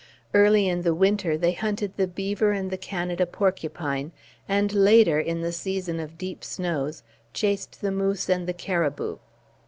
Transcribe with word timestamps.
Early 0.33 0.67
in 0.67 0.81
the 0.81 0.95
winter, 0.95 1.37
they 1.37 1.51
hunted 1.51 1.95
the 1.95 2.07
beaver 2.07 2.53
and 2.53 2.71
the 2.71 2.77
Canada 2.79 3.27
porcupine; 3.27 4.11
and, 4.49 4.73
later, 4.73 5.19
in 5.19 5.41
the 5.41 5.51
season 5.51 5.99
of 5.99 6.17
deep 6.17 6.43
snows, 6.43 7.03
chased 7.35 7.81
the 7.81 7.91
moose 7.91 8.27
and 8.27 8.47
the 8.47 8.53
caribou. 8.53 9.17